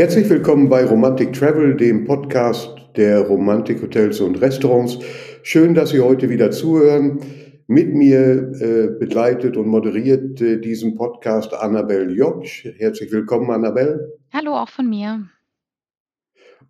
[0.00, 4.98] Herzlich willkommen bei Romantic Travel, dem Podcast der Romantik Hotels und Restaurants.
[5.42, 7.20] Schön, dass Sie heute wieder zuhören.
[7.66, 12.64] Mit mir äh, begleitet und moderiert äh, diesen Podcast Annabelle Joksch.
[12.78, 14.18] Herzlich willkommen, Annabelle.
[14.32, 15.28] Hallo, auch von mir.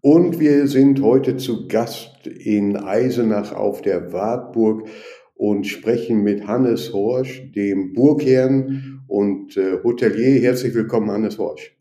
[0.00, 4.88] Und wir sind heute zu Gast in Eisenach auf der Wartburg
[5.34, 10.42] und sprechen mit Hannes Horsch, dem Burgherrn und äh, Hotelier.
[10.42, 11.79] Herzlich willkommen, Hannes Horsch.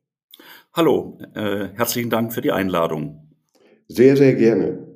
[0.71, 3.27] Hallo, äh, herzlichen Dank für die Einladung.
[3.87, 4.87] Sehr, sehr gerne.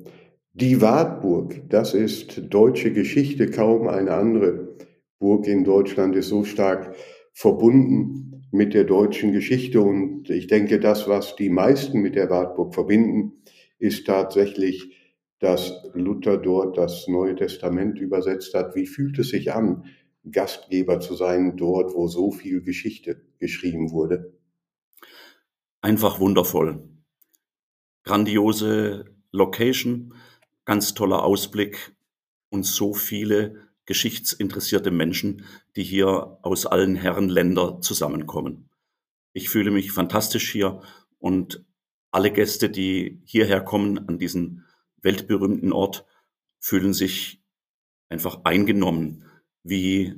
[0.52, 3.50] Die Wartburg, das ist deutsche Geschichte.
[3.50, 4.76] Kaum eine andere
[5.18, 6.94] Burg in Deutschland ist so stark
[7.32, 9.80] verbunden mit der deutschen Geschichte.
[9.80, 13.42] Und ich denke, das, was die meisten mit der Wartburg verbinden,
[13.80, 14.96] ist tatsächlich,
[15.40, 18.76] dass Luther dort das Neue Testament übersetzt hat.
[18.76, 19.86] Wie fühlt es sich an,
[20.30, 24.33] Gastgeber zu sein dort, wo so viel Geschichte geschrieben wurde?
[25.84, 26.88] Einfach wundervoll.
[28.04, 30.14] Grandiose Location,
[30.64, 31.94] ganz toller Ausblick
[32.48, 35.44] und so viele geschichtsinteressierte Menschen,
[35.76, 38.70] die hier aus allen Herren Länder zusammenkommen.
[39.34, 40.80] Ich fühle mich fantastisch hier
[41.18, 41.66] und
[42.10, 44.64] alle Gäste, die hierher kommen an diesen
[45.02, 46.06] weltberühmten Ort,
[46.60, 47.42] fühlen sich
[48.08, 49.26] einfach eingenommen,
[49.62, 50.14] wie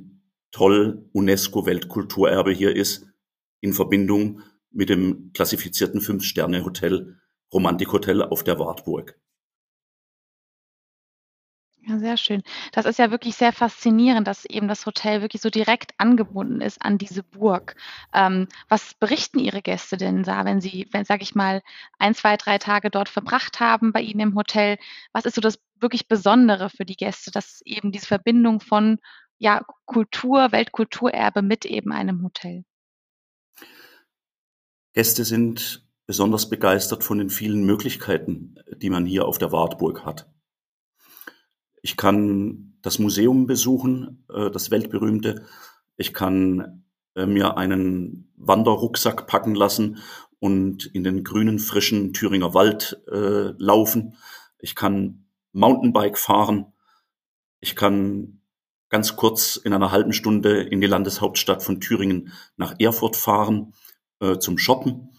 [0.51, 3.05] toll UNESCO Weltkulturerbe hier ist
[3.59, 7.19] in Verbindung mit dem klassifizierten Fünf-Sterne-Hotel,
[7.53, 9.17] Romantikhotel auf der Wartburg.
[11.89, 12.43] Ja, sehr schön.
[12.73, 16.81] Das ist ja wirklich sehr faszinierend, dass eben das Hotel wirklich so direkt angebunden ist
[16.81, 17.77] an diese Burg.
[18.13, 21.61] Ähm, was berichten Ihre Gäste denn da, wenn Sie, wenn, sage ich mal,
[21.97, 24.77] ein, zwei, drei Tage dort verbracht haben bei Ihnen im Hotel?
[25.13, 28.99] Was ist so das wirklich Besondere für die Gäste, dass eben diese Verbindung von
[29.37, 32.65] ja, Kultur, Weltkulturerbe mit eben einem Hotel?
[34.97, 40.27] Gäste sind besonders begeistert von den vielen Möglichkeiten, die man hier auf der Wartburg hat.
[41.83, 45.45] Ich kann das Museum besuchen, äh, das weltberühmte.
[45.97, 49.99] Ich kann äh, mir einen Wanderrucksack packen lassen
[50.39, 54.15] und in den grünen, frischen Thüringer Wald äh, laufen.
[54.57, 56.73] Ich kann Mountainbike fahren.
[57.59, 58.41] Ich kann
[58.89, 63.75] ganz kurz in einer halben Stunde in die Landeshauptstadt von Thüringen nach Erfurt fahren
[64.19, 65.09] äh, zum Shoppen.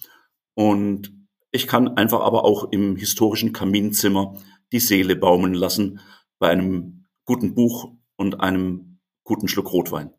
[0.54, 1.12] Und
[1.50, 4.34] ich kann einfach aber auch im historischen Kaminzimmer
[4.72, 6.00] die Seele baumeln lassen
[6.38, 10.10] bei einem guten Buch und einem guten Schluck Rotwein.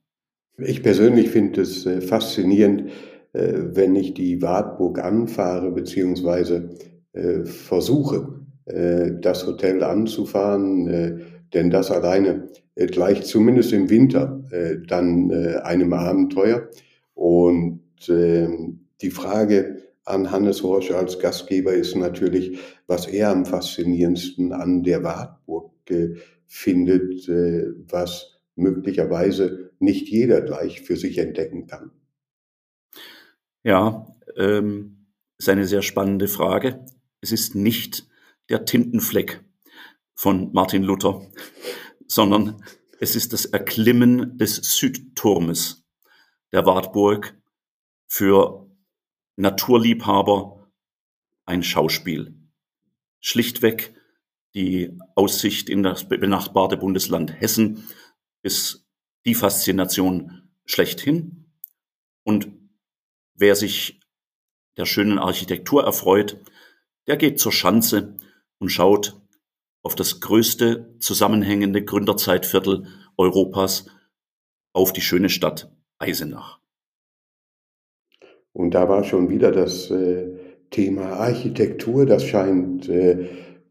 [0.57, 2.91] Ich persönlich finde es äh, faszinierend,
[3.33, 6.75] äh, wenn ich die Wartburg anfahre beziehungsweise
[7.13, 11.19] äh, versuche, äh, das Hotel anzufahren, äh,
[11.53, 14.43] denn das alleine gleicht zumindest im Winter
[14.87, 15.31] dann
[15.63, 16.69] einem Abenteuer.
[17.13, 24.53] Und ähm, die Frage an Hannes Horsch als Gastgeber ist natürlich, was er am faszinierendsten
[24.53, 26.15] an der Wartburg äh,
[26.47, 31.91] findet, äh, was möglicherweise nicht jeder gleich für sich entdecken kann.
[33.63, 35.07] Ja, ähm,
[35.37, 36.85] ist eine sehr spannende Frage.
[37.21, 38.07] Es ist nicht
[38.49, 39.43] der Tintenfleck
[40.15, 41.21] von Martin Luther,
[42.07, 42.63] sondern
[42.99, 45.85] es ist das Erklimmen des Südturmes
[46.51, 47.38] der Wartburg
[48.09, 48.69] für
[49.37, 50.69] Naturliebhaber
[51.45, 52.35] ein Schauspiel.
[53.21, 53.93] Schlichtweg
[54.55, 57.87] die Aussicht in das benachbarte Bundesland Hessen
[58.41, 58.87] ist
[59.25, 61.53] die Faszination schlechthin.
[62.23, 62.51] Und
[63.35, 63.99] wer sich
[64.77, 66.37] der schönen Architektur erfreut,
[67.07, 68.17] der geht zur Schanze
[68.57, 69.21] und schaut
[69.81, 72.87] auf das größte zusammenhängende Gründerzeitviertel
[73.17, 73.85] Europas,
[74.73, 76.58] auf die schöne Stadt Eisenach.
[78.59, 80.25] Und da war schon wieder das äh,
[80.69, 83.11] Thema Architektur, das scheint äh,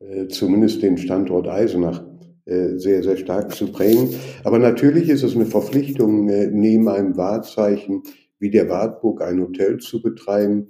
[0.00, 2.04] äh, zumindest den Standort Eisenach
[2.46, 4.08] sehr, sehr stark zu prägen.
[4.42, 8.04] Aber natürlich ist es eine Verpflichtung, neben einem Wahrzeichen
[8.38, 10.68] wie der Wartburg ein Hotel zu betreiben,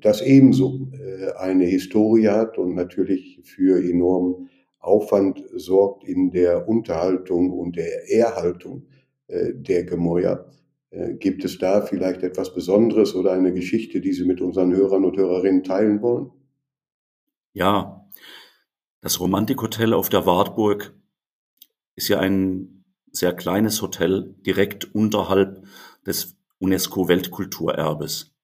[0.00, 0.88] das ebenso
[1.38, 4.48] eine Historie hat und natürlich für enormen
[4.80, 8.88] Aufwand sorgt in der Unterhaltung und der Erhaltung
[9.28, 10.50] der Gemäuer.
[10.90, 15.04] Äh, gibt es da vielleicht etwas Besonderes oder eine Geschichte, die Sie mit unseren Hörern
[15.04, 16.30] und Hörerinnen teilen wollen?
[17.52, 18.08] Ja,
[19.00, 20.94] das Romantikhotel auf der Wartburg
[21.94, 25.64] ist ja ein sehr kleines Hotel direkt unterhalb
[26.06, 28.34] des UNESCO Weltkulturerbes.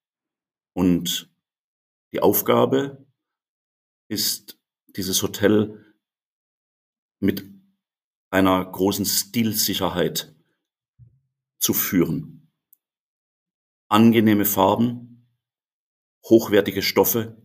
[0.72, 1.32] Und
[2.12, 3.06] die Aufgabe
[4.08, 4.58] ist,
[4.96, 5.84] dieses Hotel
[7.20, 7.44] mit
[8.30, 10.33] einer großen Stilsicherheit
[11.64, 12.52] zu führen.
[13.88, 15.26] Angenehme Farben,
[16.22, 17.42] hochwertige Stoffe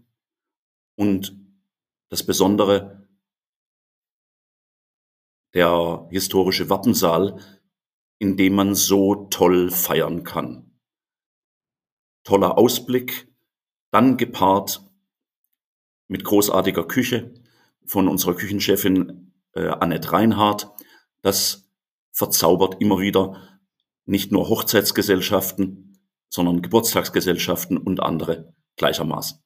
[0.98, 1.39] und
[2.10, 3.07] das Besondere,
[5.54, 7.42] der historische Wappensaal,
[8.18, 10.77] in dem man so toll feiern kann.
[12.25, 13.33] Toller Ausblick,
[13.89, 14.86] dann gepaart
[16.10, 17.33] mit großartiger Küche
[17.86, 20.69] von unserer Küchenchefin äh, Annette Reinhardt.
[21.21, 21.71] Das
[22.12, 23.59] verzaubert immer wieder
[24.10, 29.40] nicht nur Hochzeitsgesellschaften, sondern Geburtstagsgesellschaften und andere gleichermaßen.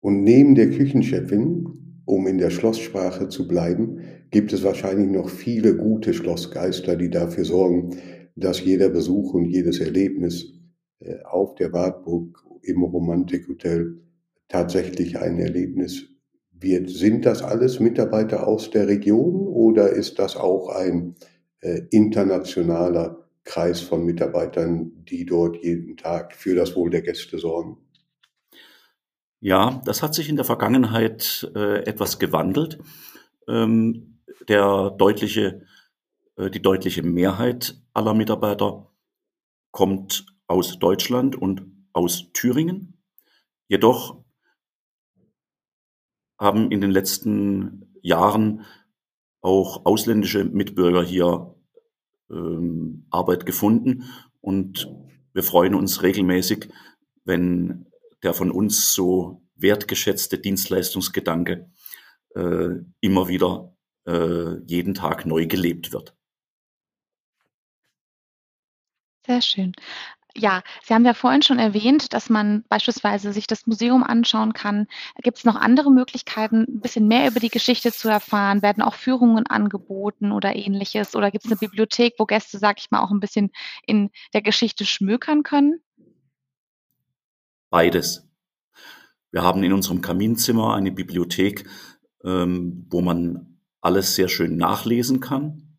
[0.00, 4.00] Und neben der Küchenchefin, um in der Schlosssprache zu bleiben,
[4.30, 7.96] gibt es wahrscheinlich noch viele gute Schlossgeister, die dafür sorgen,
[8.36, 10.52] dass jeder Besuch und jedes Erlebnis
[11.00, 14.00] äh, auf der Wartburg im Romantikhotel
[14.48, 16.06] tatsächlich ein Erlebnis
[16.52, 16.90] wird.
[16.90, 21.16] Sind das alles Mitarbeiter aus der Region oder ist das auch ein
[21.60, 27.78] äh, internationaler Kreis von Mitarbeitern, die dort jeden Tag für das Wohl der Gäste sorgen?
[29.40, 32.78] Ja, das hat sich in der Vergangenheit äh, etwas gewandelt.
[33.48, 35.66] Ähm, der deutliche,
[36.36, 38.92] äh, die deutliche Mehrheit aller Mitarbeiter
[39.72, 41.62] kommt aus Deutschland und
[41.92, 43.02] aus Thüringen.
[43.66, 44.22] Jedoch
[46.38, 48.64] haben in den letzten Jahren
[49.40, 51.56] auch ausländische Mitbürger hier
[52.30, 54.04] ähm, Arbeit gefunden
[54.40, 54.88] und
[55.32, 56.68] wir freuen uns regelmäßig,
[57.24, 57.86] wenn
[58.22, 61.70] der von uns so wertgeschätzte Dienstleistungsgedanke
[62.34, 62.68] äh,
[63.00, 63.74] immer wieder
[64.06, 66.16] äh, jeden Tag neu gelebt wird.
[69.26, 69.72] Sehr schön.
[70.36, 74.86] Ja, Sie haben ja vorhin schon erwähnt, dass man beispielsweise sich das Museum anschauen kann.
[75.22, 78.62] Gibt es noch andere Möglichkeiten, ein bisschen mehr über die Geschichte zu erfahren?
[78.62, 81.16] Werden auch Führungen angeboten oder ähnliches?
[81.16, 83.50] Oder gibt es eine Bibliothek, wo Gäste, sag ich mal, auch ein bisschen
[83.86, 85.80] in der Geschichte schmökern können?
[87.70, 88.28] Beides.
[89.32, 91.68] Wir haben in unserem Kaminzimmer eine Bibliothek,
[92.24, 95.78] ähm, wo man alles sehr schön nachlesen kann.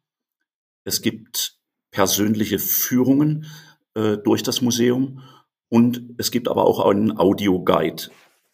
[0.84, 1.60] Es gibt
[1.92, 3.46] persönliche Führungen,
[3.96, 5.22] äh, durch das Museum.
[5.70, 8.10] Und es gibt aber auch einen Audio-Guide.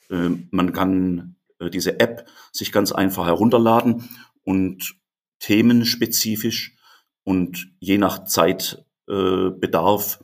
[0.10, 4.10] Äh, man kann äh, diese App sich ganz einfach herunterladen
[4.44, 4.96] und
[5.40, 6.76] themenspezifisch
[7.24, 10.20] und je nach Zeitbedarf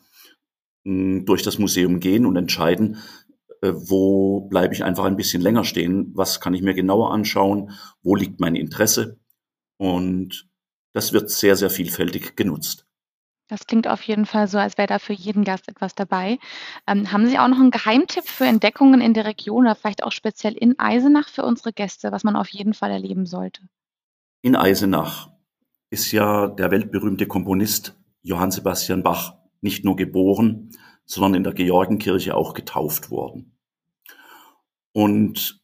[0.85, 2.97] äh, durch das Museum gehen und entscheiden,
[3.61, 7.71] äh, wo bleibe ich einfach ein bisschen länger stehen, was kann ich mir genauer anschauen,
[8.01, 9.19] wo liegt mein Interesse.
[9.77, 10.49] Und
[10.93, 12.85] das wird sehr, sehr vielfältig genutzt.
[13.53, 16.39] Das klingt auf jeden Fall so, als wäre da für jeden Gast etwas dabei.
[16.87, 20.11] Ähm, haben Sie auch noch einen Geheimtipp für Entdeckungen in der Region oder vielleicht auch
[20.11, 23.61] speziell in Eisenach für unsere Gäste, was man auf jeden Fall erleben sollte?
[24.41, 25.29] In Eisenach
[25.91, 30.71] ist ja der weltberühmte Komponist Johann Sebastian Bach nicht nur geboren,
[31.05, 33.55] sondern in der Georgenkirche auch getauft worden.
[34.93, 35.61] Und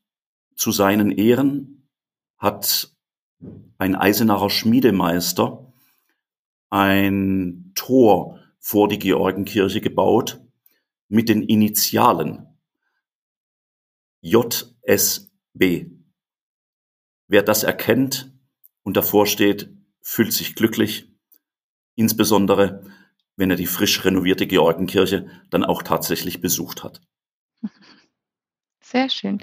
[0.56, 1.90] zu seinen Ehren
[2.38, 2.92] hat
[3.80, 5.74] ein Eisenacher Schmiedemeister
[6.70, 10.42] ein Tor vor die Georgenkirche gebaut
[11.08, 12.46] mit den Initialen
[14.22, 15.88] JSB.
[17.28, 18.34] Wer das erkennt
[18.84, 19.70] und davor steht,
[20.02, 21.10] fühlt sich glücklich,
[21.96, 22.84] insbesondere
[23.38, 27.00] wenn er die frisch renovierte Georgenkirche dann auch tatsächlich besucht hat.
[28.82, 29.42] Sehr schön.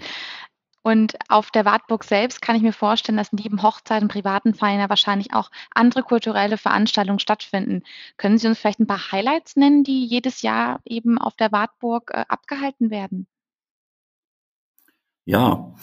[0.86, 4.88] Und auf der Wartburg selbst kann ich mir vorstellen, dass neben Hochzeiten, privaten Feiern ja
[4.88, 7.82] wahrscheinlich auch andere kulturelle Veranstaltungen stattfinden.
[8.18, 12.12] Können Sie uns vielleicht ein paar Highlights nennen, die jedes Jahr eben auf der Wartburg
[12.14, 13.26] äh, abgehalten werden?
[15.24, 15.74] Ja,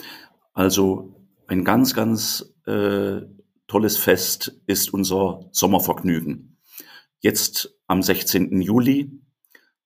[0.53, 3.23] also ein ganz, ganz äh,
[3.67, 6.61] tolles Fest ist unser Sommervergnügen.
[7.19, 8.61] Jetzt am 16.
[8.61, 9.11] Juli,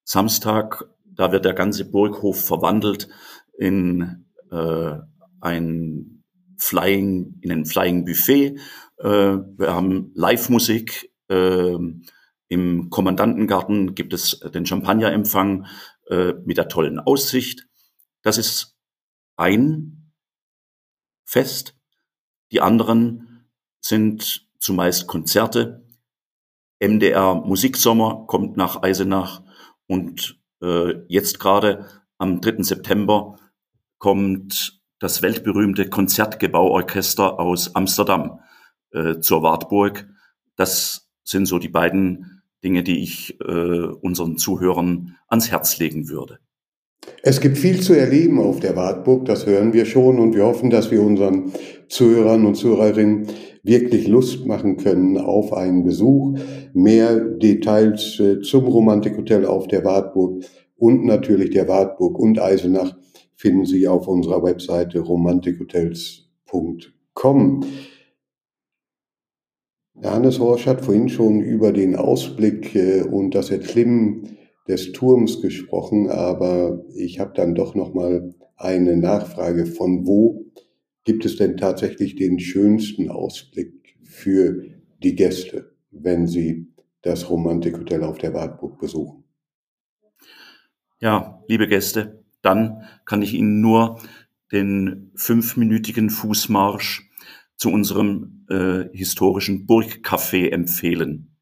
[0.03, 3.09] Samstag, da wird der ganze Burghof verwandelt
[3.57, 4.97] in äh,
[5.41, 6.23] ein
[6.57, 8.57] Flying, in ein Flying Buffet.
[8.97, 11.11] Äh, wir haben Live-Musik.
[11.29, 11.77] Äh,
[12.49, 15.67] Im Kommandantengarten gibt es den Champagnerempfang
[16.09, 17.67] äh, mit der tollen Aussicht.
[18.23, 18.75] Das ist
[19.35, 20.11] ein
[21.25, 21.75] Fest.
[22.51, 23.49] Die anderen
[23.81, 25.85] sind zumeist Konzerte.
[26.79, 29.41] MDR Musiksommer kommt nach Eisenach
[29.87, 31.87] und äh, jetzt gerade
[32.17, 32.63] am 3.
[32.63, 33.37] September
[33.97, 38.39] kommt das weltberühmte Konzertgebauorchester aus Amsterdam
[38.91, 40.07] äh, zur Wartburg.
[40.55, 46.39] Das sind so die beiden Dinge, die ich äh, unseren Zuhörern ans Herz legen würde.
[47.21, 50.69] Es gibt viel zu erleben auf der Wartburg, das hören wir schon und wir hoffen,
[50.69, 51.51] dass wir unseren
[51.89, 53.27] Zuhörern und Zuhörerinnen
[53.63, 56.37] wirklich Lust machen können auf einen Besuch.
[56.73, 60.43] Mehr Details äh, zum Romantikhotel auf der Wartburg
[60.75, 62.95] und natürlich der Wartburg und Eisenach
[63.37, 67.63] finden Sie auf unserer Webseite romantikhotels.com.
[70.03, 76.09] Hannes Horsch hat vorhin schon über den Ausblick äh, und das Erklimmen des Turms gesprochen,
[76.09, 80.45] aber ich habe dann doch noch mal eine Nachfrage von wo
[81.03, 84.65] gibt es denn tatsächlich den schönsten Ausblick für
[85.01, 86.67] die Gäste, wenn sie
[87.01, 89.23] das Romantikhotel auf der Wartburg besuchen?
[90.99, 93.99] Ja, liebe Gäste, dann kann ich Ihnen nur
[94.53, 97.09] den fünfminütigen Fußmarsch
[97.57, 101.35] zu unserem äh, historischen Burgcafé empfehlen.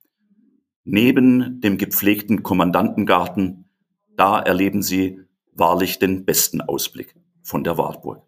[0.84, 3.70] Neben dem gepflegten Kommandantengarten,
[4.18, 5.20] da erleben Sie
[5.54, 8.24] wahrlich den besten Ausblick von der Wartburg.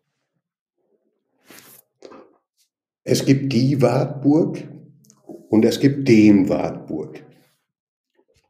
[3.03, 4.67] Es gibt die Wartburg
[5.49, 7.26] und es gibt den Wartburg.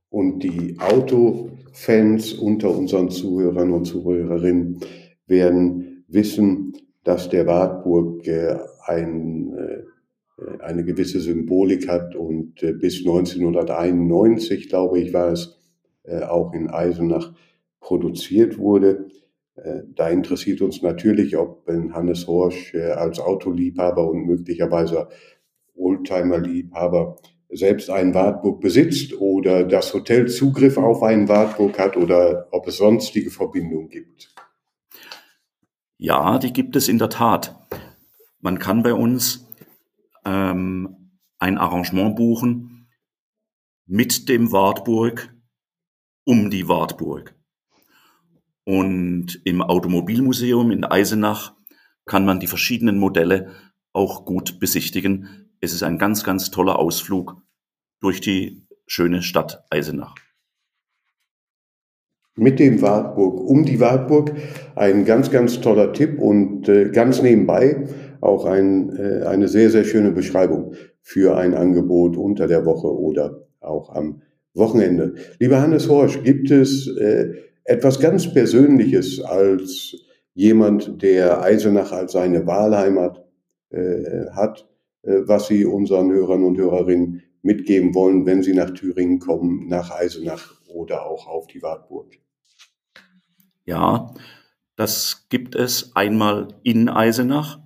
[0.10, 4.80] Und die Autofans unter unseren Zuhörern und Zuhörerinnen
[5.28, 6.74] werden wissen,
[7.04, 15.00] dass der Wartburg äh, ein, äh, eine gewisse Symbolik hat und äh, bis 1991, glaube
[15.00, 15.56] ich, war es
[16.30, 17.34] auch in Eisenach
[17.82, 19.10] produziert wurde.
[19.94, 25.10] Da interessiert uns natürlich, ob Hannes Horsch als Autoliebhaber und möglicherweise
[25.76, 27.18] Oldtimer-Liebhaber
[27.50, 32.78] selbst einen Wartburg besitzt oder das Hotel Zugriff auf einen Wartburg hat oder ob es
[32.78, 34.34] sonstige Verbindungen gibt.
[35.98, 37.56] Ja, die gibt es in der Tat.
[38.40, 39.48] Man kann bei uns
[40.26, 42.88] ähm, ein Arrangement buchen
[43.86, 45.34] mit dem Wartburg
[46.26, 47.34] um die Wartburg.
[48.66, 51.56] Und im Automobilmuseum in Eisenach
[52.06, 53.54] kann man die verschiedenen Modelle
[53.94, 55.47] auch gut besichtigen.
[55.60, 57.36] Es ist ein ganz, ganz toller Ausflug
[58.00, 60.16] durch die schöne Stadt Eisenach.
[62.36, 64.34] Mit dem Wartburg, um die Wartburg,
[64.76, 67.88] ein ganz, ganz toller Tipp und äh, ganz nebenbei
[68.22, 73.48] auch ein, äh, eine sehr, sehr schöne Beschreibung für ein Angebot unter der Woche oder
[73.60, 74.22] auch am
[74.54, 75.16] Wochenende.
[75.40, 77.34] Lieber Hannes Horsch, gibt es äh,
[77.64, 79.96] etwas ganz Persönliches als
[80.36, 83.26] jemand, der Eisenach als seine Wahlheimat
[83.70, 84.67] äh, hat,
[85.26, 90.54] was Sie unseren Hörern und Hörerinnen mitgeben wollen, wenn sie nach Thüringen kommen, nach Eisenach
[90.68, 92.20] oder auch auf die Wartburg?
[93.66, 94.14] Ja,
[94.76, 97.60] das gibt es einmal in Eisenach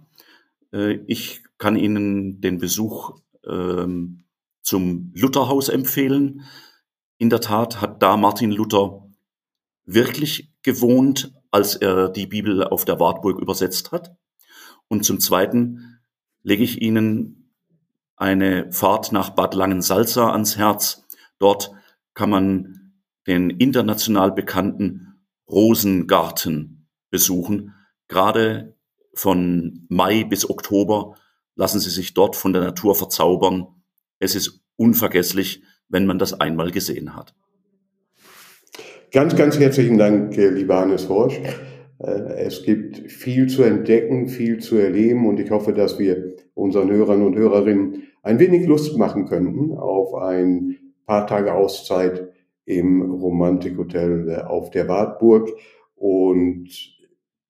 [0.74, 4.24] äh, ich kann Ihnen den Besuch ähm,
[4.62, 6.43] zum Lutherhaus empfehlen.
[7.17, 9.07] In der Tat hat da Martin Luther
[9.86, 14.15] wirklich gewohnt, als er die Bibel auf der Wartburg übersetzt hat.
[14.88, 15.90] Und zum Zweiten
[16.43, 17.53] lege ich Ihnen
[18.15, 21.07] eine Fahrt nach Bad Langensalza ans Herz.
[21.39, 21.71] Dort
[22.13, 22.93] kann man
[23.27, 27.74] den international bekannten Rosengarten besuchen.
[28.07, 28.75] Gerade
[29.13, 31.15] von Mai bis Oktober
[31.55, 33.67] lassen Sie sich dort von der Natur verzaubern.
[34.19, 37.33] Es ist unvergesslich, wenn man das einmal gesehen hat.
[39.12, 41.38] Ganz, ganz herzlichen Dank, äh, lieber Hannes Horsch.
[42.00, 46.91] Äh, es gibt viel zu entdecken, viel zu erleben und ich hoffe, dass wir unseren
[46.91, 52.31] Hörern und Hörerinnen ein wenig Lust machen könnten auf ein paar Tage Auszeit
[52.65, 55.50] im Romantikhotel äh, auf der Wartburg.
[55.96, 56.70] Und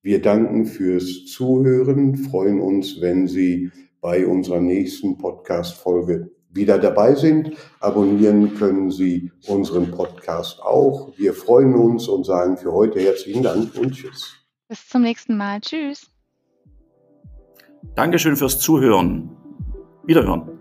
[0.02, 7.52] wir danken fürs Zuhören, freuen uns, wenn Sie bei unserer nächsten Podcast-Folge wieder dabei sind.
[7.80, 11.18] Abonnieren können Sie unseren Podcast auch.
[11.18, 14.36] Wir freuen uns und sagen für heute herzlichen Dank und Tschüss.
[14.68, 15.62] Bis zum nächsten Mal.
[15.62, 16.11] Tschüss.
[17.96, 19.30] Dankeschön fürs Zuhören.
[20.04, 20.61] Wiederhören.